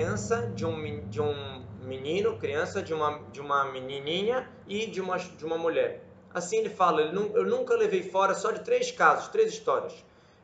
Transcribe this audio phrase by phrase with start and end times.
[0.00, 5.18] criança de um, de um menino, criança de uma, de uma menininha e de uma,
[5.18, 6.02] de uma mulher.
[6.32, 9.92] Assim ele fala, ele, eu nunca levei fora só de três casos, três histórias.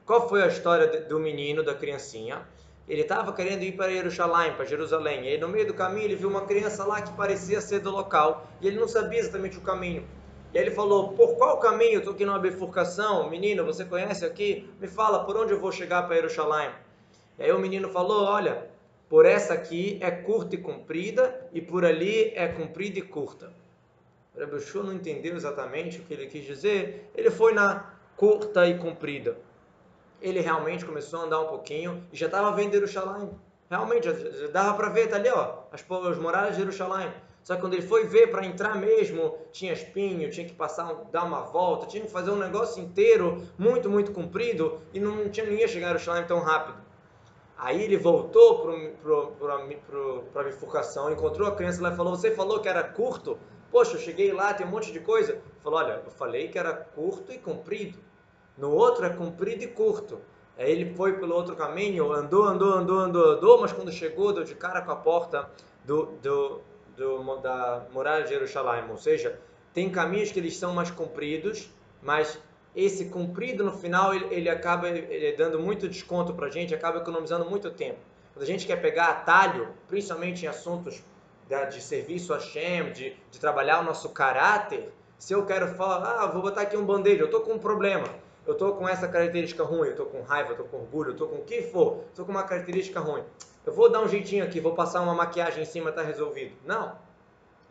[0.05, 2.47] Qual foi a história do menino, da criancinha?
[2.87, 5.25] Ele estava querendo ir para Jerusalém, para Jerusalém.
[5.25, 7.91] E aí, no meio do caminho ele viu uma criança lá que parecia ser do
[7.91, 10.07] local e ele não sabia exatamente o caminho.
[10.53, 12.01] E aí ele falou: Por qual caminho?
[12.01, 13.31] Estou aqui numa bifurcação.
[13.31, 14.69] Menino, você conhece aqui?
[14.79, 16.73] Me fala por onde eu vou chegar para Jerusalém.
[17.39, 18.76] E aí o menino falou: Olha,
[19.09, 23.53] por essa aqui é curta e comprida e por ali é comprida e curta.
[24.35, 27.11] O não entendeu exatamente o que ele quis dizer.
[27.15, 29.39] Ele foi na curta e comprida.
[30.21, 33.31] Ele realmente começou a andar um pouquinho e já estava vendo Jerusalém.
[33.71, 37.13] Realmente, já, dava para ver, tá ali, ó, as, as muralhas de Jerusalém.
[37.43, 41.25] Só que quando ele foi ver para entrar mesmo, tinha espinho, tinha que passar, dar
[41.25, 45.53] uma volta, tinha que fazer um negócio inteiro, muito, muito comprido, e não, tinha, não
[45.53, 46.86] ia chegar a Jerusalém tão rápido.
[47.59, 48.67] Aí ele voltou
[49.43, 53.39] para a bifurcação, encontrou a criança lá e falou: Você falou que era curto?
[53.71, 55.33] Poxa, eu cheguei lá, tem um monte de coisa.
[55.33, 57.99] Ele falou: Olha, eu falei que era curto e comprido.
[58.59, 60.21] No outro é comprido e curto.
[60.59, 64.45] Aí ele foi pelo outro caminho, andou, andou, andou, andou, andou, mas quando chegou, deu
[64.45, 65.51] de cara com a porta
[65.85, 66.61] do, do,
[66.97, 68.85] do, da muralha de Jerusalém.
[68.91, 69.39] Ou seja,
[69.75, 71.71] tem caminhos que eles são mais compridos,
[72.03, 72.39] mas
[72.77, 76.99] esse comprido no final ele, ele acaba ele dando muito desconto para a gente, acaba
[76.99, 77.99] economizando muito tempo.
[78.35, 81.03] Quando a gente quer pegar atalho, principalmente em assuntos
[81.49, 86.23] de, de serviço a Shem, de, de trabalhar o nosso caráter, se eu quero falar,
[86.23, 88.07] ah, vou botar aqui um band-aid, eu estou com um problema
[88.47, 91.13] eu estou com essa característica ruim, eu estou com raiva, eu estou com orgulho, eu
[91.13, 93.25] estou com o que for, estou com uma característica ruim.
[93.65, 96.55] Eu vou dar um jeitinho aqui, vou passar uma maquiagem em cima, está resolvido.
[96.65, 96.97] Não.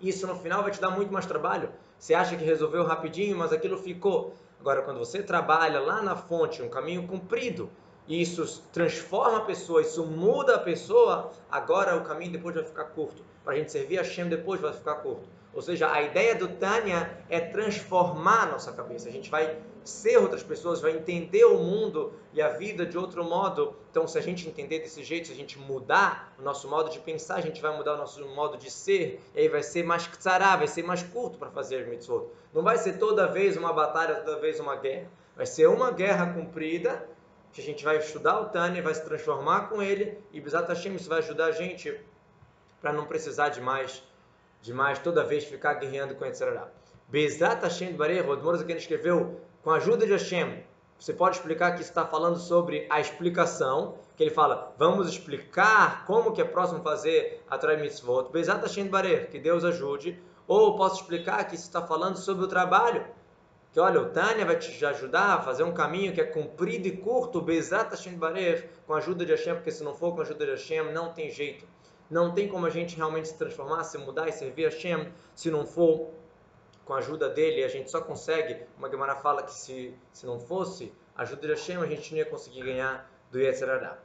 [0.01, 1.69] Isso no final vai te dar muito mais trabalho.
[1.97, 4.33] Você acha que resolveu rapidinho, mas aquilo ficou.
[4.59, 7.69] Agora, quando você trabalha lá na fonte, um caminho comprido,
[8.07, 12.85] e isso transforma a pessoa, isso muda a pessoa, agora o caminho depois vai ficar
[12.85, 13.23] curto.
[13.43, 15.27] Para a gente servir a Shem depois vai ficar curto.
[15.55, 19.07] Ou seja, a ideia do Tânia é transformar a nossa cabeça.
[19.07, 23.23] A gente vai ser outras pessoas, vai entender o mundo e a vida de outro
[23.23, 23.73] modo.
[23.89, 26.99] Então, se a gente entender desse jeito, se a gente mudar o nosso modo de
[26.99, 30.05] pensar, a gente vai mudar o nosso modo de ser, e aí vai ser mais
[30.07, 32.27] tzará, vai ser mais curto para fazer mitzvot.
[32.53, 35.09] Não vai ser toda vez uma batalha, toda vez uma guerra.
[35.37, 37.07] Vai ser uma guerra cumprida,
[37.53, 40.95] que a gente vai estudar o Tânia, vai se transformar com ele, e Bezat Hashem,
[40.95, 41.97] isso vai ajudar a gente
[42.81, 44.03] para não precisar de mais,
[44.65, 46.67] de mais toda vez ficar guerreando com Yetzirah.
[47.07, 50.63] Bezat Hashem Barei, Rodmores aqui escreveu com a ajuda de Hashem,
[50.97, 56.31] você pode explicar que está falando sobre a explicação, que ele fala, vamos explicar como
[56.31, 61.01] que é próximo fazer a Torah Mitzvot, Bezat Hashem Barer, que Deus ajude, ou posso
[61.01, 63.05] explicar que está falando sobre o trabalho,
[63.71, 66.97] que olha, o Tânia vai te ajudar a fazer um caminho que é comprido e
[66.97, 70.23] curto, Bezat Hashem Barer, com a ajuda de Hashem, porque se não for com a
[70.23, 71.67] ajuda de Hashem, não tem jeito.
[72.09, 75.49] Não tem como a gente realmente se transformar, se mudar e servir a Hashem, se
[75.49, 76.11] não for
[76.85, 80.39] com a ajuda dele, a gente só consegue, uma Gemara fala que se, se não
[80.39, 83.97] fosse a ajuda de Hashem, a gente não ia conseguir ganhar do Yetzirará.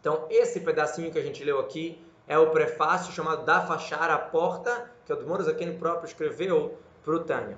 [0.00, 4.18] Então, esse pedacinho que a gente leu aqui é o prefácio chamado Da Fachar a
[4.18, 7.56] Porta, que o no próprio escreveu para o Tânia.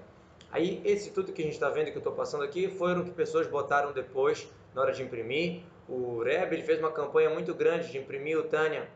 [0.51, 3.11] Aí, esse tudo que a gente está vendo que eu estou passando aqui, foram que
[3.11, 5.63] pessoas botaram depois, na hora de imprimir.
[5.89, 8.89] O Rebbe fez uma campanha muito grande de imprimir o Tânia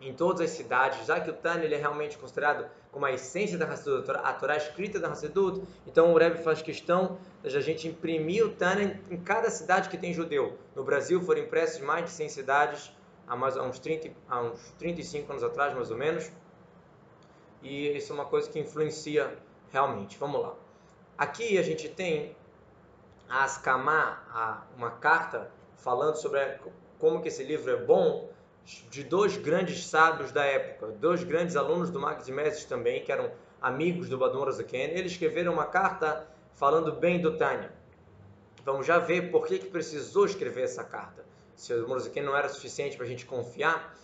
[0.00, 3.58] em todas as cidades, já que o Tânia ele é realmente considerado como a essência
[3.58, 7.88] da Hassidut, a Torá escrita da Hassidut, então o Rebbe faz questão de a gente
[7.88, 10.56] imprimir o Tânia em cada cidade que tem judeu.
[10.74, 12.92] No Brasil foram impressos mais de 100 cidades
[13.26, 16.30] há, mais, há, uns 30, há uns 35 anos atrás, mais ou menos,
[17.62, 19.36] e isso é uma coisa que influencia
[19.70, 20.16] realmente.
[20.18, 20.54] Vamos lá.
[21.16, 22.36] Aqui a gente tem
[23.28, 26.40] a Askamá, uma carta falando sobre
[26.98, 28.30] como que esse livro é bom,
[28.90, 33.30] de dois grandes sábios da época, dois grandes alunos do Max Mestres também, que eram
[33.60, 37.72] amigos do Badon Razaken, eles escreveram uma carta falando bem do Tânia.
[38.64, 41.24] Vamos já ver por que, que precisou escrever essa carta.
[41.56, 43.96] Se o Morazaken não era suficiente para a gente confiar.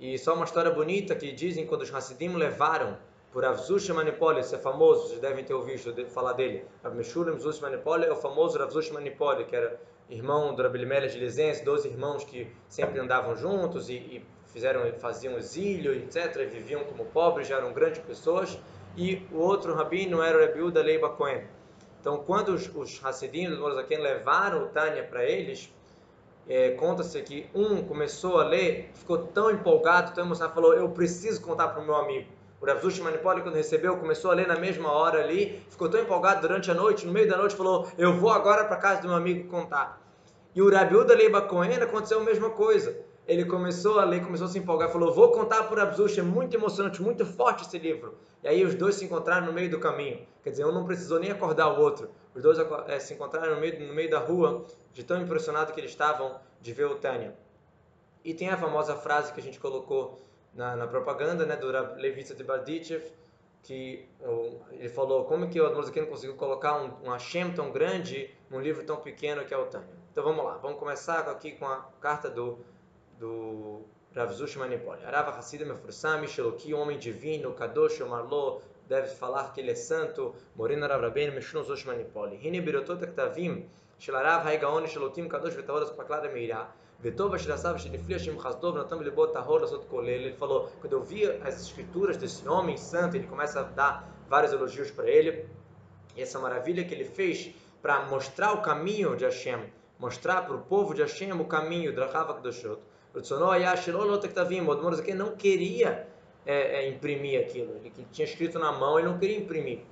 [0.00, 2.98] E só uma história bonita que dizem quando os Hassidim levaram
[3.32, 6.64] por Avzush Manipoli, esse é famoso, vocês devem ter ouvido falar dele.
[6.82, 11.64] Avmeshurim Zush Manipoli é o famoso Avzush Manipoli, que era irmão do Rabilimelech de Lizense,
[11.64, 17.04] dois irmãos que sempre andavam juntos e, e fizeram, faziam exílio, etc., e viviam como
[17.06, 18.58] pobres, já eram grandes pessoas,
[18.96, 21.44] e o outro rabino era o Rebiuda Leiba Cohen.
[22.00, 23.64] Então, quando os, os Hassidim do
[24.00, 25.72] levaram o Tânia para eles,
[26.48, 31.42] é, conta-se que um começou a ler, ficou tão empolgado, tão emocionado, falou, eu preciso
[31.42, 32.37] contar para o meu amigo.
[32.60, 36.40] O Rav Manipoli, quando recebeu, começou a ler na mesma hora ali, ficou tão empolgado
[36.40, 39.16] durante a noite, no meio da noite falou, eu vou agora para casa do meu
[39.16, 40.02] amigo contar.
[40.54, 42.98] E o Rabiuda Leiba Cohen aconteceu a mesma coisa.
[43.28, 46.56] ele começou a ler, começou a se empolgar, falou: Vou contar por Abzush, é muito
[46.56, 48.16] emocionante, muito forte esse livro.
[48.42, 50.26] E aí os dois se encontraram no meio do caminho.
[50.42, 52.10] Quer dizer, um não precisou nem acordar o outro.
[52.34, 55.78] Os dois é, se encontraram no meio, no meio da rua, de tão impressionado que
[55.78, 57.36] eles estavam de ver o Tânia.
[58.24, 60.18] E tem a famosa frase que a gente colocou
[60.58, 61.68] na, na propaganda né, do
[62.00, 63.04] Levita de Bardichev,
[63.62, 64.08] que
[64.72, 68.84] ele falou como que o Admorzakin conseguiu colocar um, um Hashem tão grande num livro
[68.84, 69.94] tão pequeno que é o Tânia.
[70.10, 72.58] Então vamos lá, vamos começar aqui com a carta do,
[73.20, 73.82] do
[74.16, 75.04] Rav Zush Manipoli.
[75.04, 80.88] Arava Hassid Mefursam, Sheloki, homem divino, Kadosh, Marlo, deve falar que ele é santo, Morina
[80.88, 82.36] Rav Rabbeinu, Mishnu Zush Manipoli.
[82.36, 83.64] Hine Birotot Ektavim,
[84.00, 86.68] Shelarav Haigaon, Shelokim, Kadosh, Vetavoros, Paklara, Meirah.
[90.24, 94.52] Ele falou, quando eu vi as escrituras desse homem santo, ele começa a dar vários
[94.52, 95.48] elogios para ele.
[96.16, 100.60] E essa maravilha que ele fez para mostrar o caminho de Hashem, mostrar para o
[100.60, 102.00] povo de Hashem o caminho, Ele
[103.14, 103.22] O
[105.14, 106.08] não queria
[106.44, 107.76] é, é, imprimir aquilo.
[107.76, 109.82] Ele que tinha escrito na mão, ele não queria imprimir.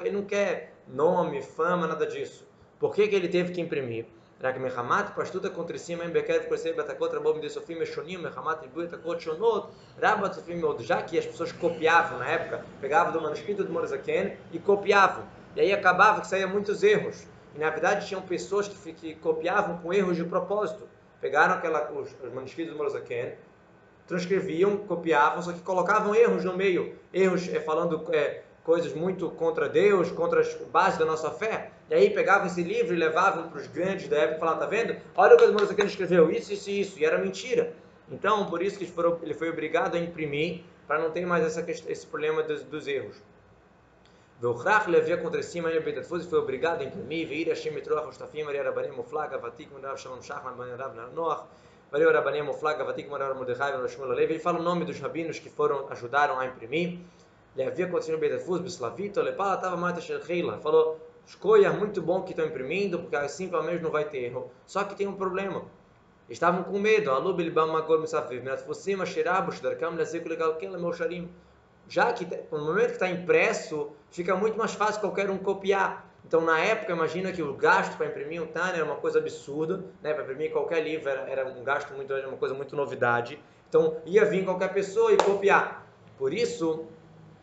[0.00, 2.44] Ele não quer nome, fama, nada disso.
[2.80, 4.06] Por que, que ele teve que imprimir?
[4.43, 8.87] רק מחמת פשטות הקונטרסים הם בקרב כל ישראל בתקות רבות מדי סופים משונים, מחמת ריבוי
[8.87, 13.63] תקות שונות, רב הצופים מאוד, já que as pessoas copiavam na época, pegavam do manuscrito
[13.63, 15.23] do Morazaken e copiavam.
[15.55, 17.27] E aí acabava que saíam muitos erros.
[17.55, 20.87] E na verdade tinham pessoas que, que copiavam com erros de propósito.
[21.19, 23.33] Pegaram aquela, os, os manuscritos do Morazaken,
[24.07, 29.67] transcreviam, copiavam, só que colocavam erros no meio, erros é, falando é, coisas muito contra
[29.67, 31.71] Deus, contra as bases da nossa fé.
[31.89, 34.65] E aí pegavam esse livro e levavam para os grandes da época e falavam, tá
[34.67, 34.95] vendo?
[35.15, 36.99] Olha o que o Moisés escreveu, isso, isso e isso.
[36.99, 37.73] E era mentira.
[38.09, 38.91] Então, por isso que
[39.23, 43.15] ele foi obrigado a imprimir, para não ter mais essa, esse problema dos, dos erros.
[44.41, 48.47] והוכרח להביא contra cima em בית הדפוס foi obrigado a imprimir, ואיר השם מטרוח ושטפים,
[48.47, 51.43] הרי הרבנים מופלג, הוותיק מרב שלום שחמן, בן רב נוח,
[51.91, 55.39] והרי הרבנים מופלג, הוותיק מרב מרדכי ורב שמואל הלוי, ele fala o nome dos rabinos
[55.39, 56.99] que foram, ajudaram a imprimir,
[57.56, 60.58] Leavia continua bem defus, bislavito, lepala estava mais Sheila.
[60.58, 64.50] Falou, escolha muito bom que estão imprimindo, porque assim pelo menos não vai ter erro.
[64.66, 65.64] Só que tem um problema.
[66.28, 67.10] Estavam com medo.
[67.10, 71.30] Alu bilbam magor misafiv, mirat fosima shirabu, shdarkam lezeku legal kela meu sharim.
[71.88, 76.04] Já que no momento que está impresso, fica muito mais fácil qualquer um copiar.
[76.26, 79.82] Então, na época, imagina que o gasto para imprimir um Tânia era uma coisa absurda,
[80.02, 80.12] né?
[80.12, 83.38] Para imprimir qualquer livro era, era um gasto muito, uma coisa muito novidade.
[83.68, 85.86] Então, ia vir qualquer pessoa e copiar.
[86.18, 86.86] Por isso,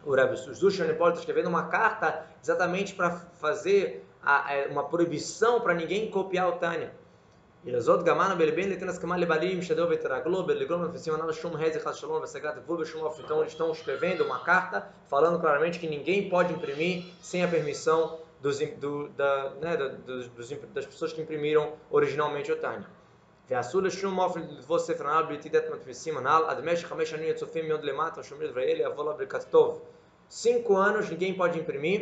[0.05, 5.73] o Rebbe Susdushan está escrevendo uma carta exatamente para fazer a, a, uma proibição para
[5.73, 6.93] ninguém copiar o Tânia.
[7.65, 12.83] Irazot gamano belben letenas kamal lebalim shadov veteraglo beligom nafesimanav shum heze chashalom vesegat vub
[12.85, 13.21] shum of.
[13.21, 18.19] Então eles estão escrevendo uma carta falando claramente que ninguém pode imprimir sem a permissão
[18.41, 22.85] dos, do, da, né, dos, dos, das pessoas que imprimiram originalmente o Tânia.
[23.50, 27.68] ואסור לשום אופן לתפוס ספר הנ"ל בלי תדעת מדפיסים הנ"ל, עד משך חמש שנים יצופים
[27.68, 29.80] מיד למטה ושומרים דברי אלה יבוא לה ברכת טוב.
[30.30, 32.00] Cinco anos ninguém pode imprimir,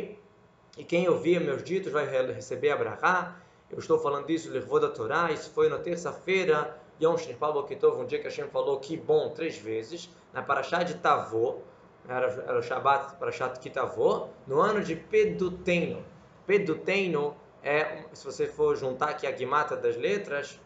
[0.77, 2.05] e quem ouvir meus ditos vai
[2.39, 3.35] receber a brahá.
[3.71, 8.05] Eu estou falando isso, levou da Torá, isso foi na terça-feira, Yom Shnipal Bokitov, um
[8.05, 11.59] dia que Hashem falou que bom três vezes, na Parashá de Tavô,
[12.07, 16.03] era, era o Shabbat Parashat Kitavô, no ano de Peduteno.
[16.45, 20.59] Peduteno é, se você for juntar aqui a guimata das letras,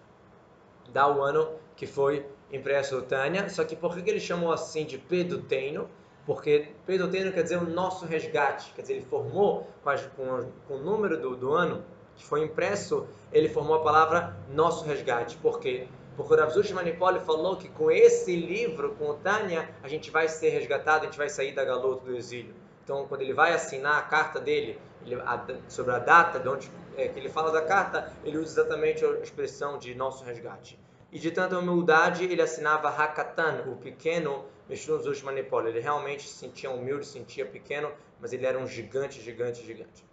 [0.90, 4.98] dá o ano que foi impresso Tânia, só que por que ele chamou assim de
[4.98, 5.88] Peduteno?
[6.26, 9.68] porque Pedro Teno quer dizer o nosso resgate, quer dizer, ele formou
[10.16, 11.84] com, com o número do, do, ano
[12.16, 15.36] que foi impresso, ele formou a palavra nosso resgate.
[15.36, 15.86] Por quê?
[16.16, 20.26] Porque o Ravzush Manipoli falou que com esse livro, com o Tânia, a gente vai
[20.26, 22.54] ser resgatado, a gente vai sair da galota do exílio.
[22.86, 26.70] Então, quando ele vai assinar a carta dele, ele, a, sobre a data de onde
[26.96, 30.78] é, que ele fala da carta, ele usa exatamente a expressão de nosso resgate.
[31.10, 35.66] E de tanta humildade, ele assinava Hakatan, o pequeno, Mishun Zush Manipol.
[35.66, 37.90] Ele realmente se sentia humilde, se sentia pequeno,
[38.20, 40.06] mas ele era um gigante, gigante, gigante.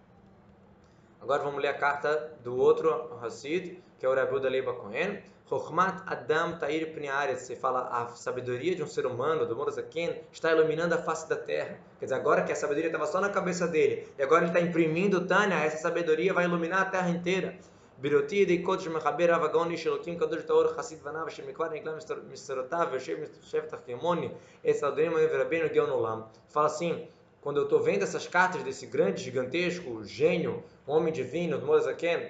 [1.22, 5.22] Agora vamos ler a carta do outro Hassid, que é o Rabu da Leiba Kohen.
[5.53, 10.53] Chokhmat Adam Tair Pniaret, você fala a sabedoria de um ser humano, do Morazaken, está
[10.53, 11.79] iluminando a face da terra.
[11.99, 14.61] Quer dizer, agora que a sabedoria estava só na cabeça dele, e agora ele está
[14.61, 17.59] imprimindo Tânia, essa sabedoria vai iluminar a terra inteira.
[18.01, 21.93] בראותי ידי קודש מחבר רב הגאוני שאלוקים קדוש טהור חסיד בניו שמכבר נגלה
[22.31, 24.29] מסתרותיו ויושב יושב תחת כמוני
[24.71, 26.21] אצל אדוני מהם ורבנו גאון עולם.
[26.55, 27.09] Fala assim,
[27.41, 32.21] quando eu estou vendo essas cartas desse grande, gigantesco, gênio, homem divino, do Mozaken,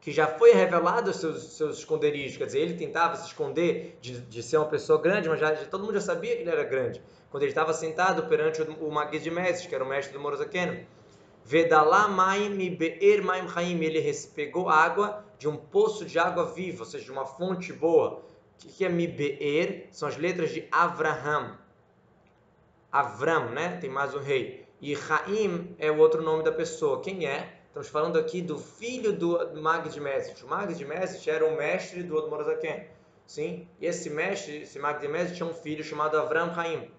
[0.00, 4.42] que já foi revelado seus, seus esconderijos, quer dizer, ele tentava se esconder de, de
[4.42, 7.02] ser uma pessoa grande, mas já, todo mundo já sabia que ele era grande.
[7.30, 10.86] Quando ele estava sentado perante o, o de Mestres, que era o mestre do Mozaken,
[11.44, 13.82] Vedalá maim be'er maim chaim.
[13.82, 18.22] Ele pegou água de um poço de água viva, ou seja, de uma fonte boa.
[18.64, 19.88] O que é Mibeer?
[19.90, 21.58] São as letras de Avraham.
[22.92, 23.78] Avram, né?
[23.80, 24.66] Tem mais um rei.
[24.80, 27.00] E Raim é o outro nome da pessoa.
[27.00, 27.59] Quem é?
[27.70, 30.00] Estamos falando aqui do filho do Mag de.
[30.00, 32.88] O Mag de era o mestre do Admorazaken.
[33.24, 33.68] Sim?
[33.80, 36.90] E esse mestre, esse Mag de tinha um filho chamado Avram Raim.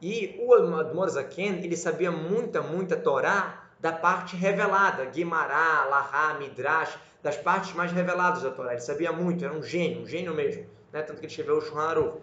[0.00, 5.04] E o Admorazaken, ele sabia muita, muita Torá da parte revelada.
[5.04, 8.72] Guimará, Lahá, Midrash, das partes mais reveladas da Torá.
[8.72, 10.64] Ele sabia muito, era um gênio, um gênio mesmo.
[10.90, 11.02] Né?
[11.02, 12.14] Tanto que ele escreveu o Shulchan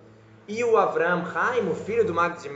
[0.48, 2.48] E o Avram Haim, o filho do Mag de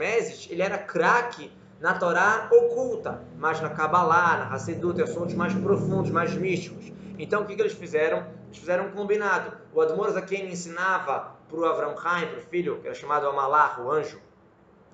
[0.52, 1.48] ele era craque
[1.82, 6.92] na Torá oculta, mas na Kabbalah, na Hassedut, assuntos mais profundos, mais místicos.
[7.18, 8.24] Então, o que, que eles fizeram?
[8.46, 9.56] Eles fizeram um combinado.
[9.74, 13.80] O Admor Zaken ensinava para o Avram Haim, para o filho, que era chamado Amalah,
[13.80, 14.20] o anjo,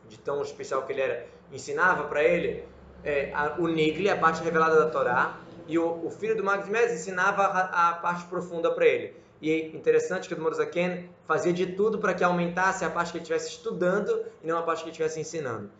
[0.08, 2.64] de tão especial que ele era, ensinava para ele
[3.04, 6.90] é, a, o Nigli, a parte revelada da Torá, e o, o filho do Magdimés
[6.90, 9.14] ensinava a, a parte profunda para ele.
[9.42, 13.12] E é interessante que o Admor Zaken fazia de tudo para que aumentasse a parte
[13.12, 15.70] que ele estivesse estudando e não a parte que ele estivesse ensinando.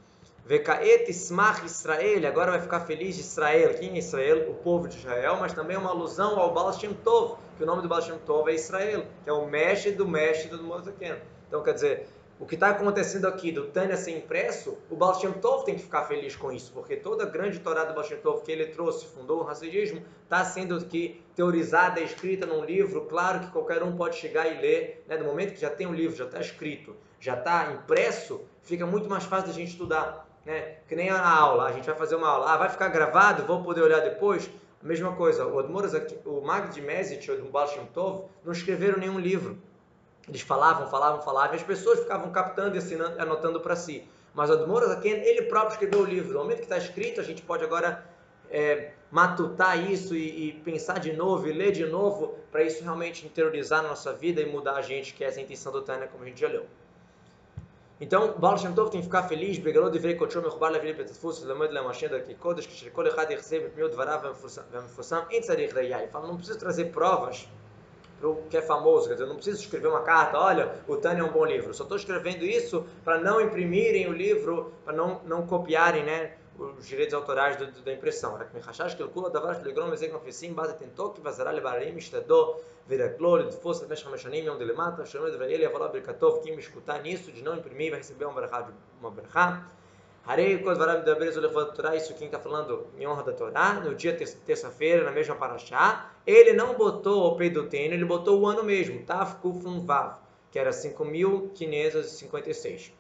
[0.49, 3.75] Vekaet Ismach Israel, agora vai ficar feliz Israel.
[3.75, 4.51] Quem é Israel?
[4.51, 7.67] O povo de Israel, mas também é uma alusão ao Baal Shem Tov, que o
[7.67, 11.17] nome do Baal Shem Tov é Israel, que é o mestre do mestre do Mozaken.
[11.47, 12.09] Então, quer dizer,
[12.41, 15.83] o que está acontecendo aqui do Tânia ser impresso, o Baal Shem Tov tem que
[15.83, 18.69] ficar feliz com isso, porque toda a grande Torá do Baal Shem Tov que ele
[18.69, 23.95] trouxe, fundou o Hassidismo, está sendo aqui teorizada, escrita num livro, claro que qualquer um
[23.95, 25.19] pode chegar e ler, né?
[25.19, 29.11] do momento que já tem um livro, já está escrito, já está impresso, fica muito
[29.11, 30.77] mais fácil da gente estudar né?
[30.89, 33.63] Que nem a aula, a gente vai fazer uma aula, ah, vai ficar gravado, vou
[33.63, 34.51] poder olhar depois.
[34.83, 35.93] A mesma coisa, o Admoras,
[36.25, 39.59] o Mag de do Baal Tov, não escreveram nenhum livro.
[40.29, 44.07] Eles falavam, falavam, falavam, e as pessoas ficavam captando e assinando, anotando para si.
[44.35, 46.35] Mas o Admoras, ele próprio escreveu o livro.
[46.35, 48.05] No momento que está escrito, a gente pode agora
[48.51, 53.27] é, matutar isso e, e, pensar de novo e ler de novo para isso realmente
[53.27, 56.25] interiorizar na nossa vida e mudar a gente, que é essa intenção do Tânia, como
[56.25, 56.67] a gente já leu
[58.01, 61.73] então, Baal Shem Tov tem que ficar feliz, Begalod Ivrei Kotshom Mechubal Levi Petfus, Lamed
[61.73, 66.03] Lem Hashem Darki Kodesh, Kishrekol Echad Yechzeb Mipmiot Varav Vemfusam, Em Tzarich Dayai.
[66.03, 67.49] Ele fala, não preciso trazer provas
[68.21, 71.23] para o que é famoso, quer dizer, não preciso escrever uma carta, olha, o Tânia
[71.23, 71.75] é um bom livro.
[71.75, 76.33] Só estou escrevendo isso para não imprimirem o livro, para não, não copiarem, né?
[76.59, 78.37] os direitos autorais do, do, da impressão.
[78.37, 84.03] Rak Mechashash calcula davar shlegrom ezek mafesim base tentok vazara lebarim ishtadó veraklo ledfos lemesh
[84.03, 88.25] chameshanim yom delemata shomed vaele avolá berkatov kim escutar nisso de não imprimir vai receber
[88.25, 88.69] uma berachá
[89.01, 89.69] uma berachá
[90.29, 93.81] Harei kol dvaram medaber zolech vod Torá, isso quem está falando em honra da Torá,
[93.81, 98.63] no dia terça-feira, na mesma paraxá, ele não botou o peidotênio, ele botou o ano
[98.63, 100.19] mesmo, Tafkufun Vav,
[100.51, 102.93] que era 5.556.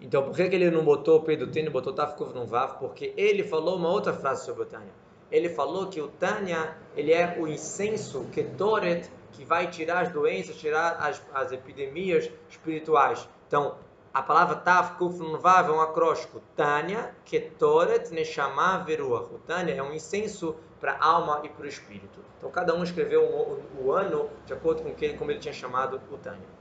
[0.00, 2.78] Então, por que, que ele não botou o P do Tânia, botou Tafkuf no Vav?
[2.78, 4.92] Porque ele falou uma outra frase sobre o Tânia.
[5.30, 10.56] Ele falou que o Tânia, ele é o incenso, Ketoret, que vai tirar as doenças,
[10.56, 13.26] tirar as, as epidemias espirituais.
[13.48, 13.76] Então,
[14.12, 16.40] a palavra Tafkuf no Vav é um acróstico.
[16.54, 19.34] Tânia, Ketoret, Neshama, Veruach.
[19.34, 22.20] O Tânia é um incenso para a alma e para o espírito.
[22.36, 26.18] Então, cada um escreveu o ano de acordo com que, como ele tinha chamado o
[26.18, 26.55] Tânia.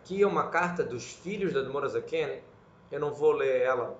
[0.00, 2.40] Aqui é uma carta dos filhos da Morazaken.
[2.90, 3.98] Eu não vou ler ela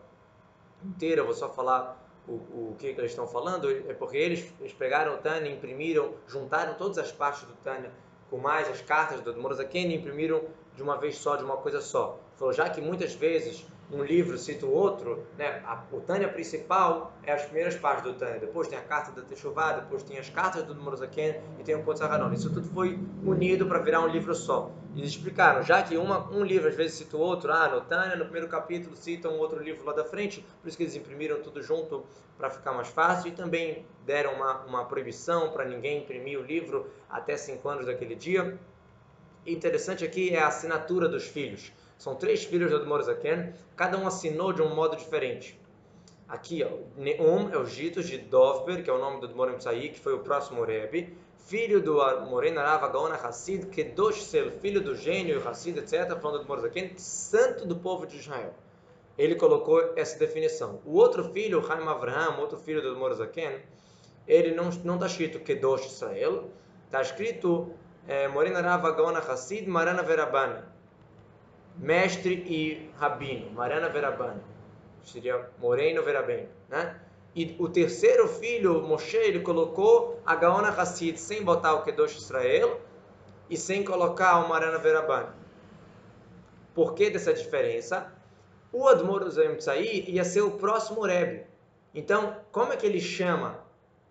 [0.82, 3.70] inteira, vou só falar o, o que, que eles estão falando.
[3.70, 7.92] É porque eles, eles pegaram o Tânia, imprimiram, juntaram todas as partes do Tânia
[8.30, 10.42] com mais as cartas do Morazaken e imprimiram
[10.74, 12.18] de uma vez só, de uma coisa só.
[12.36, 15.62] Falou, já que muitas vezes um livro cita o outro, né?
[15.64, 19.22] A, o Tânia principal é as primeiras partes do Tânia, depois tem a carta da
[19.22, 22.00] Teshuvah, depois tem as cartas do Morazaken e tem o Kontz
[22.32, 24.70] Isso tudo foi unido para virar um livro só.
[24.96, 28.16] Eles explicaram, já que uma, um livro às vezes cita o outro, ah, no Tânia,
[28.16, 31.40] no primeiro capítulo cita um outro livro lá da frente, por isso que eles imprimiram
[31.40, 32.04] tudo junto
[32.38, 36.88] para ficar mais fácil e também deram uma, uma proibição para ninguém imprimir o livro
[37.08, 38.58] até cinco anos daquele dia.
[39.46, 41.72] Interessante aqui é a assinatura dos filhos.
[42.00, 45.60] São três filhos do Admor Zaken, cada um assinou de um modo diferente.
[46.26, 49.90] Aqui, ó, Neum é o Gitos de Dovber, que é o nome do Admor Mtsai,
[49.90, 54.94] que foi o próximo Rebbe, filho do Morena Narava Gaona Hassid, Kedosh Sel, filho do
[54.94, 58.54] gênio Hassid, etc., falando do Admor Zaken, santo do povo de Israel.
[59.18, 60.80] Ele colocou essa definição.
[60.86, 63.60] O outro filho, Haim Avraham, outro filho do Admor Zaken,
[64.26, 66.48] ele não está escrito Kedosh Israel,
[66.86, 67.74] está escrito
[68.08, 70.69] é, Morena Narava Gaona Hassid, Marana Verabana
[71.80, 74.42] mestre e rabino, Marana Verabana,
[75.02, 77.00] seria Moreno Verabeno, né?
[77.34, 82.80] E o terceiro filho, Moshe, ele colocou a Gaona Hassid sem botar o Kedosh Israel
[83.48, 85.34] e sem colocar o Marana Verabana.
[86.74, 88.12] Por que dessa diferença?
[88.72, 91.46] O Admor Tzai ia ser o próximo Rebbe.
[91.94, 93.58] Então, como é que ele chama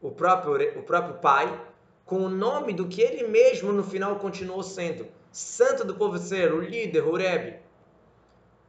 [0.02, 1.62] o próprio, o próprio pai
[2.06, 5.08] com o nome do que ele mesmo no final continuou sendo?
[5.32, 7.60] Santo do povo ser, o líder, o Rebbe.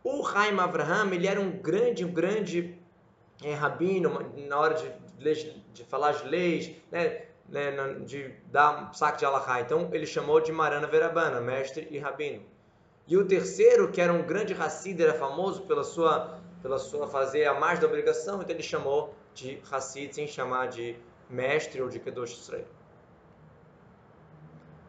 [0.03, 2.79] O Haim Avraham, ele era um grande, um grande
[3.43, 7.71] é, rabino na hora de, de falar as leis, né, né,
[8.05, 9.61] de dar um saco de alahá.
[9.61, 12.43] Então, ele chamou de Marana Verabana, mestre e rabino.
[13.07, 17.47] E o terceiro, que era um grande Hassid, era famoso pela sua, pela sua fazer
[17.47, 20.97] a mais da obrigação, então ele chamou de Hassid, sem chamar de
[21.29, 22.67] mestre ou de Kedosh Israel.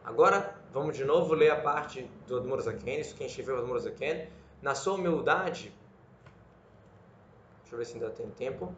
[0.03, 3.79] Agora, vamos de novo ler a parte do Admor Zaken, isso quem escreveu o Admor
[3.79, 4.27] Zaken.
[4.61, 5.73] Na sua humildade,
[7.61, 8.73] deixa eu ver se ainda tem tempo.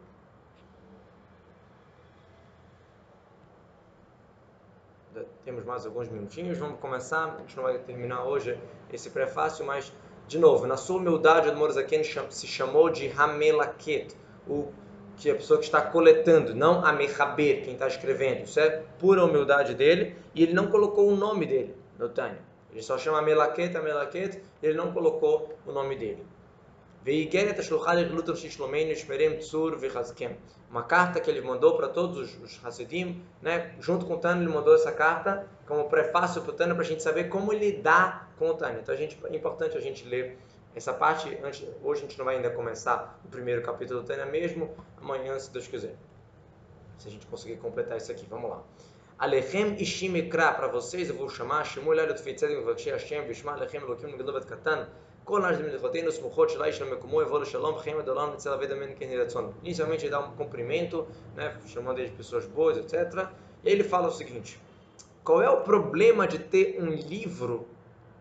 [5.44, 7.36] temos mais alguns minutinhos, vamos começar.
[7.36, 8.58] A gente não vai terminar hoje
[8.92, 9.92] esse prefácio, mas,
[10.26, 14.12] de novo, na sua humildade, Admor Zaken se chamou de Hamelaket,
[14.48, 14.72] o
[15.16, 18.42] que é a pessoa que está coletando, não Amechaber, quem está escrevendo.
[18.42, 22.40] Isso é pura humildade dele, e ele não colocou o nome dele no Tânia.
[22.70, 26.26] Ele só chama Amelaket, Amelaket, ele não colocou o nome dele.
[30.70, 33.76] Uma carta que ele mandou para todos os, os Hasidim, né?
[33.78, 36.86] junto com o Tânia, ele mandou essa carta como prefácio para o Tânia, para a
[36.86, 38.80] gente saber como lidar com o Tânia.
[38.80, 40.38] Então a gente, é importante a gente ler
[40.74, 41.38] essa parte.
[41.44, 45.38] Antes, hoje a gente não vai ainda começar o primeiro capítulo do Tânia mesmo, amanhã,
[45.38, 45.94] se Deus quiser.
[46.98, 48.62] Se a gente conseguir completar isso aqui, vamos lá.
[49.16, 53.80] Alechem Ishim Ikra, para vocês eu vou chamar, Shemul Elet Fitzedek Vavakshi Hashem, Vishma Alechem
[53.80, 54.88] Elokim Ngedovet Katan,
[59.62, 63.28] Inicialmente ele dá um cumprimento, né, chamando de pessoas boas, etc.
[63.64, 64.60] E ele fala o seguinte:
[65.22, 67.66] qual é o problema de ter um livro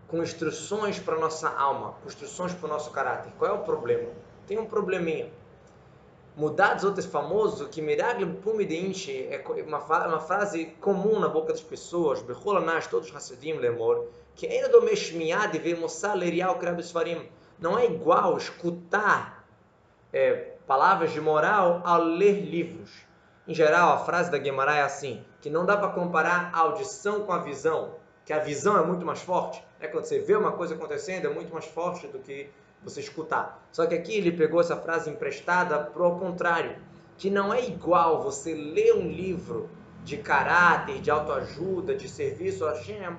[0.07, 3.33] com instruções para nossa alma, instruções para o nosso caráter?
[3.37, 4.09] Qual é o problema?
[4.47, 5.29] Tem um probleminha.
[6.35, 12.23] Mudados outros famoso que Miragle Pumidinchi é uma, uma frase comum na boca das pessoas,
[12.23, 17.29] Becholanas, todos Hassidim Lemor, que ainda do Meshmiad ve Mossar Lerial Krabisfarim.
[17.59, 19.45] Não é igual escutar
[20.11, 22.89] é, palavras de moral ao ler livros.
[23.47, 27.25] Em geral, a frase da Guimarães é assim, que não dá para comparar a audição
[27.25, 29.63] com a visão, que a visão é muito mais forte.
[29.79, 32.49] É quando você vê uma coisa acontecendo, é muito mais forte do que
[32.83, 33.67] você escutar.
[33.71, 36.75] Só que aqui ele pegou essa frase emprestada para o contrário,
[37.17, 39.69] que não é igual você ler um livro
[40.03, 43.17] de caráter, de autoajuda, de serviço a Hashem,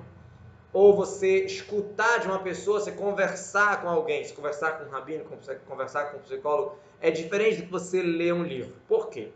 [0.71, 5.23] ou você escutar de uma pessoa, você conversar com alguém, se conversar com um rabino,
[5.67, 8.75] conversar com um psicólogo, é diferente do que você ler um livro.
[8.87, 9.31] Por quê?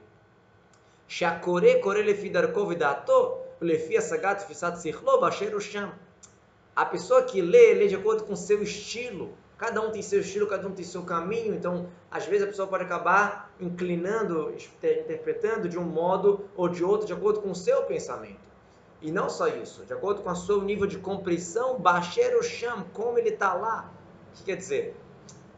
[6.76, 9.34] A pessoa que lê, lê de acordo com seu estilo.
[9.60, 12.66] Cada um tem seu estilo, cada um tem seu caminho, então às vezes a pessoa
[12.66, 17.84] pode acabar inclinando, interpretando de um modo ou de outro, de acordo com o seu
[17.84, 18.40] pensamento.
[19.02, 23.20] E não só isso, de acordo com o seu nível de compreensão, baixer o como
[23.20, 23.92] ele está lá.
[24.32, 24.96] O que quer dizer?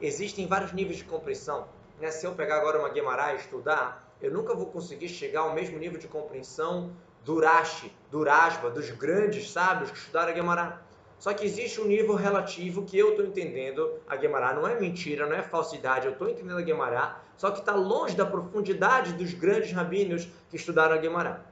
[0.02, 1.68] Existem vários níveis de compreensão.
[2.00, 2.10] Né?
[2.10, 5.78] Se eu pegar agora uma Guimarães e estudar, eu nunca vou conseguir chegar ao mesmo
[5.78, 6.92] nível de compreensão
[7.24, 10.74] do Rashi, do Rasba, dos grandes sábios que estudaram a Guimarães.
[11.22, 14.56] Só que existe um nível relativo que eu estou entendendo a Guemará.
[14.56, 16.08] Não é mentira, não é falsidade.
[16.08, 20.56] Eu estou entendendo a Guemará, só que está longe da profundidade dos grandes rabinos que
[20.56, 21.46] estudaram a Guemará.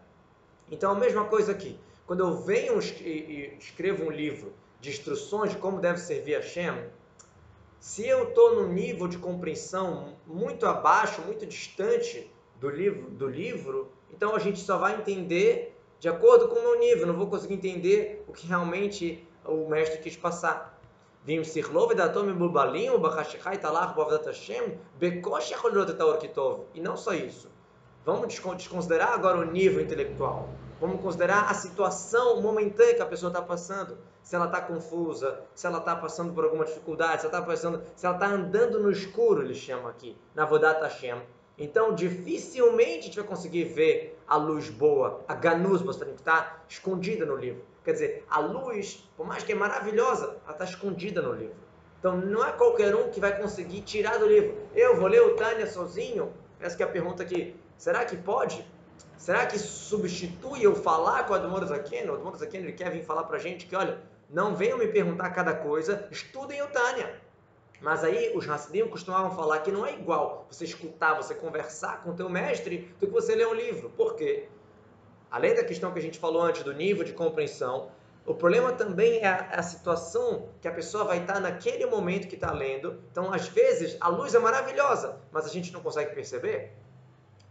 [0.71, 1.79] Então, a mesma coisa aqui.
[2.07, 4.51] Quando eu venho e escrevo um livro
[4.81, 6.73] de instruções de como deve servir a Shem,
[7.79, 12.27] se eu estou num nível de compreensão muito abaixo, muito distante
[12.59, 16.79] do livro, do livro, então a gente só vai entender de acordo com o meu
[16.79, 17.05] nível.
[17.05, 20.74] Não vou conseguir entender o que realmente o mestre quis passar.
[21.26, 24.62] ואם שכלו ודעתו מבולבלים ובחשיכה יתהלך בעבודת השם,
[24.98, 26.64] בקושי יכול לראות את האור כטוב.
[26.74, 27.48] E não só isso.
[28.04, 30.50] Vamos desconsiderar agora o nível intelectual.
[30.78, 33.96] Vamos considerar a situação momentânea que a pessoa está passando.
[34.22, 37.82] Se ela está confusa, se ela está passando por alguma dificuldade, se ela está passando,
[37.96, 41.22] se ela está andando no escuro, ele chama aqui, na Vodat Hashem.
[41.56, 47.24] Então, dificilmente a gente vai conseguir ver a luz boa, a ganuz, que está escondida
[47.24, 47.62] no livro.
[47.89, 51.55] Quer dizer, a luz, por mais que é maravilhosa, ela está escondida no livro.
[51.97, 54.55] Então não é qualquer um que vai conseguir tirar do livro.
[54.75, 56.31] Eu vou ler o Tânia sozinho?
[56.59, 57.55] Essa é a pergunta aqui.
[57.79, 58.63] Será que pode?
[59.17, 62.11] Será que substitui eu falar com o Admor Zaken?
[62.11, 63.99] O Admor Zaken ele quer vir falar para a gente que, olha,
[64.29, 67.19] não venham me perguntar cada coisa, estudem o Tânia.
[67.81, 72.11] Mas aí os Hassidim costumavam falar que não é igual você escutar, você conversar com
[72.11, 73.89] o teu mestre do que você ler um livro.
[73.89, 74.47] Por quê?
[75.31, 77.91] Além da questão que a gente falou antes do nível de compreensão,
[78.25, 82.35] O problema também é a, a, situação que a pessoa vai estar naquele momento que
[82.35, 83.01] está lendo.
[83.11, 86.73] Então, às vezes, a luz é maravilhosa, mas a gente não consegue perceber.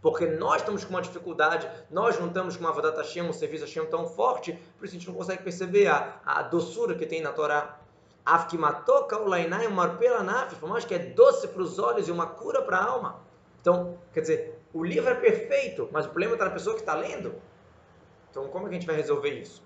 [0.01, 3.65] Porque nós estamos com uma dificuldade, nós não estamos com uma Avodat Hashem, um serviço
[3.65, 7.21] Hashem tão forte, por isso a gente não consegue perceber a, a doçura que tem
[7.21, 7.77] na Torá.
[8.25, 12.61] Afkimatoka ulainai marpela nafis, por mais que é doce para os olhos e uma cura
[12.61, 13.19] para a alma.
[13.59, 16.93] Então, quer dizer, o livro é perfeito, mas o problema está na pessoa que está
[16.93, 17.35] lendo.
[18.29, 19.63] Então, como é que a gente vai resolver isso?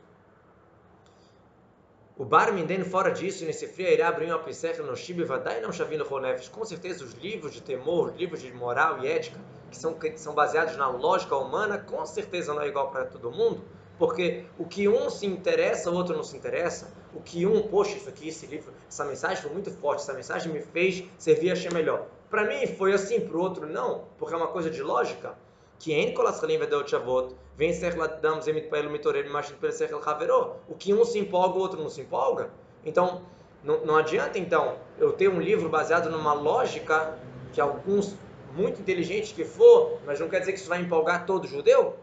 [2.16, 5.72] O Bar Minden, fora disso, nesse frio, irá abrir uma piscina no Shibi Vadai não
[5.72, 6.48] Shavino Ronefes.
[6.48, 9.40] Com certeza, os livros de temor, os livros de moral e ética,
[9.72, 13.32] que são, que são baseados na lógica humana, com certeza não é igual para todo
[13.32, 13.64] mundo,
[13.98, 16.94] porque o que um se interessa, o outro não se interessa.
[17.16, 20.54] O que um, poxa, isso aqui, esse livro, essa mensagem foi muito forte, essa mensagem
[20.54, 22.06] me fez servir a achei melhor.
[22.30, 25.36] Para mim foi assim, para o outro não, porque é uma coisa de lógica.
[25.84, 30.56] Que em Kolaschalim Vedot Shavot, vem ser Ladam Zemit Paelu Mitorel Mashit Pereser Haveró.
[30.66, 32.52] O que um se empolga, o outro não se empolga.
[32.86, 33.24] Então,
[33.62, 37.20] não, não adianta então eu ter um livro baseado numa lógica
[37.52, 38.16] que alguns
[38.54, 41.98] muito inteligentes que for, mas não quer dizer que isso vai empolgar todo judeu.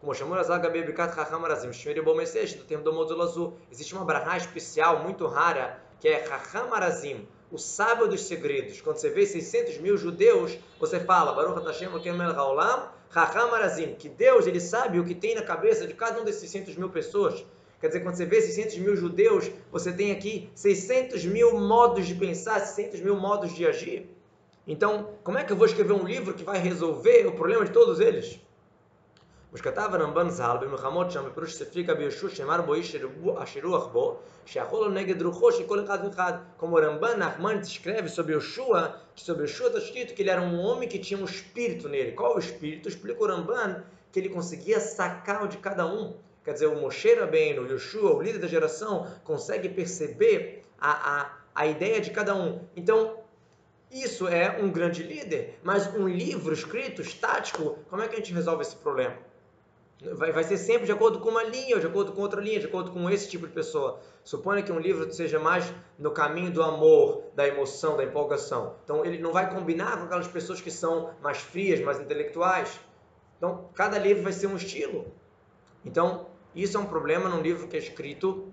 [0.00, 3.56] Como chamou Azag Bebikat Chacham Arazim, Shmiri Bomesesh, do tempo do Modul Azul.
[3.70, 8.80] Existe uma brahá especial, muito rara, que é Chacham Arazim, o sábio dos segredos.
[8.80, 14.08] Quando você vê 600 mil judeus, você fala, Baruch Hashem Mel Haolam, Raham Arazim, que
[14.08, 17.44] Deus ele sabe o que tem na cabeça de cada um desses 600 mil pessoas.
[17.80, 22.14] Quer dizer, quando você vê 600 mil judeus, você tem aqui 600 mil modos de
[22.14, 24.10] pensar, 600 mil modos de agir.
[24.66, 27.72] Então, como é que eu vou escrever um livro que vai resolver o problema de
[27.72, 28.40] todos eles?
[29.55, 32.95] ושכתב הרמב"ן ז"ל במלחמות שם בפירוש ספרי רבי יהושע שאמר בו איש
[33.37, 38.07] אשר רוח בו שיכול לו נגד רוחו של כל אחד ואחד como Ramban Nachman escreve
[38.07, 38.81] sobre Yoshua
[39.15, 42.11] que sobre Yoshua está escrito que ele era um homem que tinha um espírito nele
[42.13, 42.87] qual o espírito?
[42.87, 46.13] explica o Ramban que ele conseguia sacar o de cada um
[46.45, 51.37] quer dizer, o Moshe Rabbeinu, o Yoshua, o líder da geração consegue perceber a, a,
[51.53, 53.17] a ideia de cada um então
[53.91, 58.33] isso é um grande líder, mas um livro escrito, estático, como é que a gente
[58.33, 59.17] resolve esse problema?
[60.00, 62.60] Vai, vai ser sempre de acordo com uma linha, ou de acordo com outra linha,
[62.60, 63.98] de acordo com esse tipo de pessoa.
[64.22, 68.74] Suponha que um livro seja mais no caminho do amor, da emoção, da empolgação.
[68.84, 72.78] Então ele não vai combinar com aquelas pessoas que são mais frias, mais intelectuais.
[73.38, 75.06] Então cada livro vai ser um estilo.
[75.82, 78.52] Então isso é um problema num livro que é escrito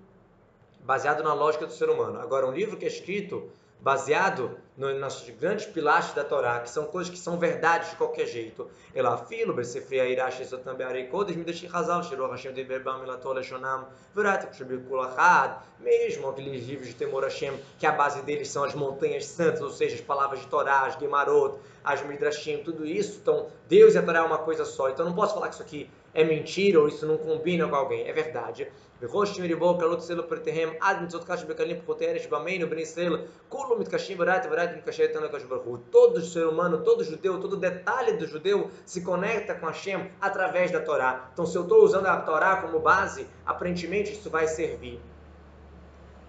[0.80, 2.20] baseado na lógica do ser humano.
[2.20, 3.50] Agora um livro que é escrito
[3.84, 8.26] baseado no, nossos grandes pilares da Torá, que são coisas que são verdades de qualquer
[8.26, 8.66] jeito.
[8.94, 15.58] Ela filo, Besefria, Irash, Sotambe, Areikodes, deixe Hazal, shiru Hashem, Deberbam, Milatol, Leshonam, Vurat, Kushabikulahad,
[15.80, 19.70] mesmo aqueles livros de Temor Hashem, que a base deles são as montanhas santas, ou
[19.70, 23.18] seja, as palavras de Torá, as Gemarot, as Midrashim, tudo isso.
[23.20, 24.88] Então, Deus e a Torá é uma coisa só.
[24.88, 28.07] Então, não posso falar que isso aqui é mentira ou isso não combina com alguém.
[28.07, 28.67] É verdade.
[29.01, 33.17] וראש מריבו כלות סלו פרטיהם עד מצוות קש בקלים פחותיהם שבמינו בני ישראל
[33.49, 35.77] כולו מתקשים ברייתא ורייתא מתקשר איתנו לקדוש ברוך הוא.
[35.91, 40.81] Todo ser humano, todo judeu, todo detalhe do judeu se conecta com Hashem através da
[40.81, 41.29] Torá.
[41.33, 44.99] Então se eu estou usando a Torá como base, aparentemente isso vai servir.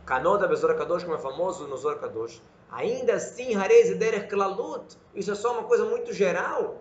[0.06, 2.40] Kanoda Bezor Kadosh, como é famoso no Zor Kadosh.
[2.70, 6.80] Ainda assim, Harez e Derech Klalut, isso é só uma coisa muito geral,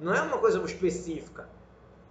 [0.00, 1.46] não é uma coisa específica.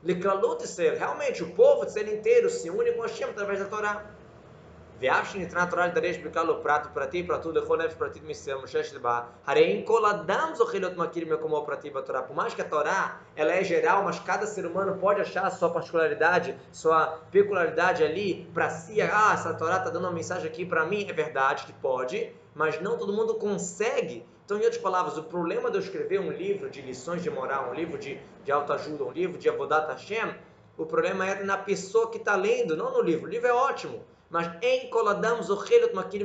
[0.03, 4.07] Leklalut ser, realmente o povo de ser inteiro se une com Hashem através da Torá.
[4.99, 8.21] Veashin itna Torá lhe darei explicá-lo prato para ti, para tudo, tu, lechonev para ti,
[8.21, 12.23] misem, shesh leba, hareim koladam zochilot makir mekomo para ti, para Torá.
[12.23, 15.51] Por mais que a Torá, ela é geral, mas cada ser humano pode achar a
[15.51, 19.03] sua particularidade, sua peculiaridade ali para si.
[19.03, 21.07] Ah, essa Torá está dando uma mensagem aqui para mim.
[21.09, 25.71] É verdade que pode, mas não todo mundo consegue então, em outras palavras, o problema
[25.71, 29.13] de eu escrever um livro de lições de moral, um livro de, de autoajuda, um
[29.13, 30.35] livro de Avodat Hashem,
[30.77, 33.27] o problema é na pessoa que está lendo, não no livro.
[33.27, 35.57] O livro é ótimo, mas em Koladamos o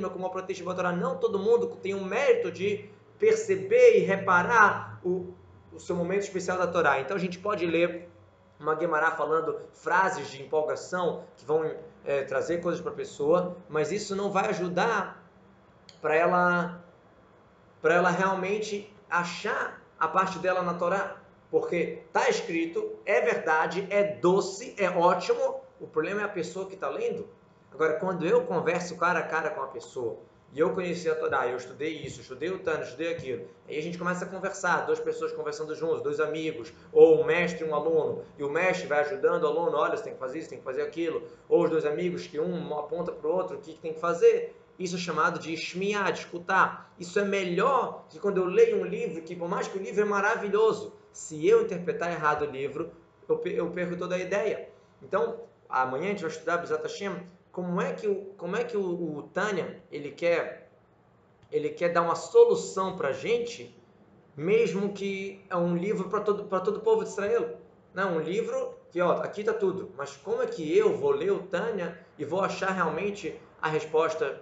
[0.10, 0.32] como
[0.94, 5.32] não todo mundo tem o mérito de perceber e reparar o,
[5.72, 7.00] o seu momento especial da Torá.
[7.00, 8.10] Então, a gente pode ler
[8.60, 13.92] uma Gemara falando frases de empolgação que vão é, trazer coisas para a pessoa, mas
[13.92, 15.24] isso não vai ajudar
[16.02, 16.85] para ela
[17.86, 21.18] para ela realmente achar a parte dela na Torá.
[21.52, 25.62] Porque está escrito, é verdade, é doce, é ótimo.
[25.80, 27.30] O problema é a pessoa que está lendo.
[27.72, 30.18] Agora, quando eu converso cara a cara com a pessoa,
[30.52, 33.82] e eu conheci a Torá, eu estudei isso, estudei o Tano, estudei aquilo, aí a
[33.84, 37.76] gente começa a conversar, duas pessoas conversando juntos, dois amigos, ou um mestre e um
[37.76, 40.58] aluno, e o mestre vai ajudando o aluno, olha, você tem que fazer isso, tem
[40.58, 43.74] que fazer aquilo, ou os dois amigos que um aponta para o outro o que,
[43.74, 46.94] que tem que fazer, isso é chamado de shmiá, de escutar.
[47.00, 50.02] Isso é melhor que quando eu leio um livro, que por mais que o livro
[50.02, 52.92] é maravilhoso, se eu interpretar errado o livro,
[53.28, 54.70] eu perco toda a ideia.
[55.02, 57.16] Então, amanhã a gente vai estudar Bezat Hashem,
[57.52, 60.70] como é que o, como é que o, o Tânia, ele quer,
[61.50, 63.74] ele quer dar uma solução para a gente,
[64.36, 67.58] mesmo que é um livro para todo, todo o povo de Israel.
[67.94, 69.92] Não, um livro que, ó, aqui está tudo.
[69.96, 74.42] Mas como é que eu vou ler o Tânia e vou achar realmente a resposta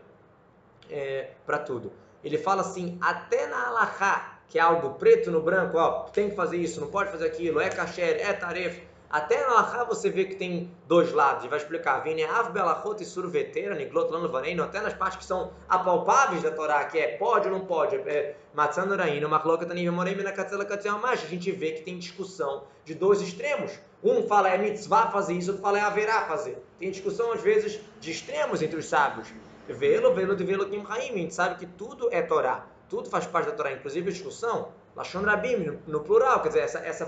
[0.90, 1.92] é, para tudo?
[2.24, 6.36] Ele fala assim, até na Alahá, que é algo preto no branco, ó, tem que
[6.36, 8.82] fazer isso, não pode fazer aquilo, é kasher, é tarefa.
[9.10, 12.00] Até na Alahá você vê que tem dois lados, e vai explicar.
[12.00, 16.50] Vine av belachot e survetera, niglot lano vareino, até nas partes que são apalpáveis da
[16.50, 21.00] Torá, que é pode ou não pode, é matzanoraino, machloka tanim morei na katzela katzela
[21.04, 23.78] a gente vê que tem discussão de dois extremos.
[24.04, 26.58] Um fala é mitzvah fazer isso, outro fala é haverá fazer.
[26.80, 29.28] Tem discussão às vezes de extremos entre os sábios.
[29.68, 33.48] Velo, velo de velo kim a gente sabe que tudo é Torá, tudo faz parte
[33.48, 37.06] da Torá, inclusive a discussão, Lashon Rabim, no, plural, quer dizer, essa, essa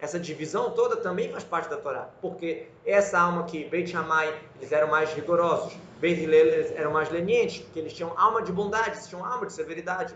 [0.00, 4.72] essa divisão toda também faz parte da Torá, porque essa alma aqui, Beit Shammai, eles
[4.72, 8.92] eram mais rigorosos, Beit Hillel, eles eram mais lenientes, porque eles tinham alma de bondade,
[8.92, 10.14] eles tinham alma de severidade.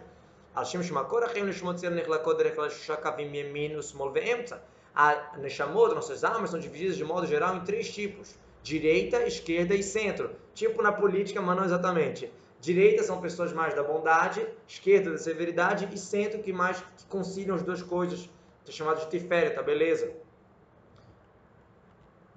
[4.97, 9.83] A Neshamot, nossas almas, são divididas de modo geral em três tipos: direita, esquerda e
[9.83, 10.35] centro.
[10.55, 12.33] Tipo na política, mas não exatamente.
[12.61, 17.55] Direita são pessoas mais da bondade, esquerda da severidade e centro que mais que conciliam
[17.55, 18.29] as duas coisas
[18.61, 20.11] Está chamado de Tiferet, a beleza.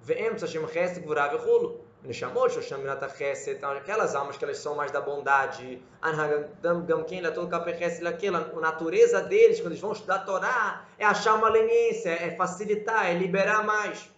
[0.04, 1.80] Ve'em Tzashem Chesed Gvurav Echulu.
[2.04, 7.22] Neshamot, Shosham Minata Chesed, então, aquelas almas que elas são mais da bondade, Anhagam Gamken,
[7.32, 11.34] todo Kapé Chesed, aquela, a natureza deles, quando eles vão estudar a Torá, é achar
[11.34, 14.08] uma leniência, é facilitar, é liberar mais.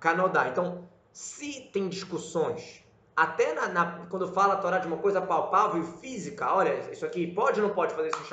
[0.00, 0.48] Canodá.
[0.48, 2.84] Então, se tem discussões,
[3.16, 7.04] até na, na, quando fala a Torá de uma coisa palpável e física, olha, isso
[7.04, 8.26] aqui pode ou não pode fazer isso no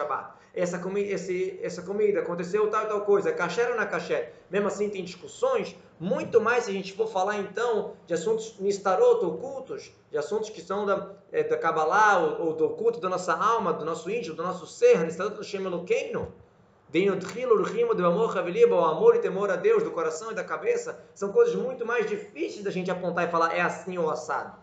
[0.58, 4.34] essa, comi esse, essa comida, aconteceu tal e tal coisa, caché ou é caché?
[4.50, 9.24] Mesmo assim tem discussões, muito mais se a gente for falar então de assuntos nistarot,
[9.24, 13.34] ocultos, de assuntos que são da, é, da Kabbalah ou, ou, do oculto da nossa
[13.34, 15.62] alma, do nosso íntimo, do nosso ser, nistarot do Shem
[18.78, 22.08] o amor e temor a Deus do coração e da cabeça, são coisas muito mais
[22.08, 24.56] difíceis da gente apontar e falar é assim ou assado.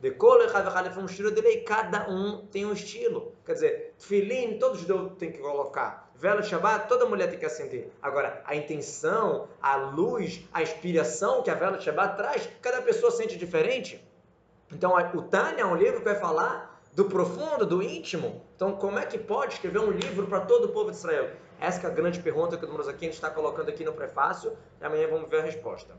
[0.00, 3.32] De de lei, cada um tem um estilo.
[3.44, 6.08] Quer dizer, filim, todo judeu tem que colocar.
[6.14, 7.90] Vela Shabbat, toda mulher tem que acender.
[8.00, 13.36] Agora, a intenção, a luz, a inspiração que a vela Shabbat traz, cada pessoa sente
[13.36, 14.02] diferente.
[14.72, 18.44] Então, o Tânia é um livro que vai falar do profundo, do íntimo.
[18.54, 21.30] Então, como é que pode escrever um livro para todo o povo de Israel?
[21.60, 25.08] Essa é a grande pergunta que o gente está colocando aqui no prefácio e amanhã
[25.08, 25.92] vamos ver a resposta.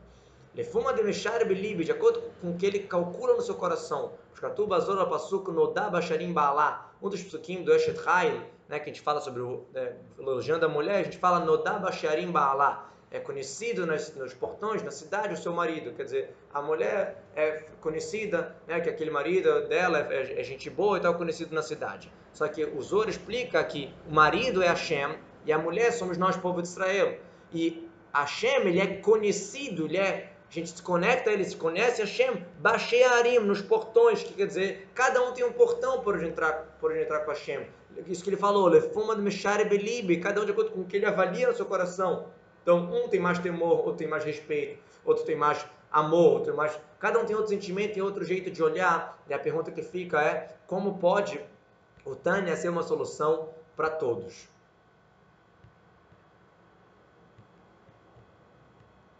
[0.55, 4.13] Lefuma de Meshar Belibe, de acordo com o que ele calcula no seu coração.
[4.33, 8.93] Shkatuba Azor Pasuk Nodá Basharim Baalá, um dos psukim do Eshet Haim, né, que a
[8.93, 12.89] gente fala sobre o né, elogiando a mulher, a gente fala Nodá Basharim Baalá.
[13.11, 17.63] É conhecido nas, nos portões da cidade o seu marido, quer dizer, a mulher é
[17.81, 22.11] conhecida, né, que aquele marido dela é, é gente boa e tal, conhecido na cidade.
[22.31, 26.37] Só que o Zor explica que o marido é Hashem e a mulher somos nós,
[26.37, 27.17] povo de Israel.
[27.53, 32.43] E Hashem, ele é conhecido, ele é a gente se conecta ele, se conhece Hashem,
[32.57, 36.91] Bashearim, nos portões, que quer dizer, cada um tem um portão por onde entrar, por
[36.91, 37.67] onde entrar com Hashem.
[38.07, 40.97] Isso que ele falou, Lefuma de Meshare Belibe, cada um de acordo com o que
[40.97, 42.25] ele avalia no seu coração.
[42.63, 46.55] Então, um tem mais temor, outro tem mais respeito, outro tem mais amor, outro tem
[46.55, 46.79] mais.
[46.99, 49.21] Cada um tem outro sentimento, tem outro jeito de olhar.
[49.29, 51.39] E a pergunta que fica é: como pode
[52.03, 54.49] o Tânia ser uma solução para todos?